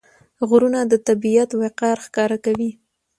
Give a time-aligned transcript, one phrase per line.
[0.49, 2.71] غرونه د طبیعت وقار ښکاره کوي.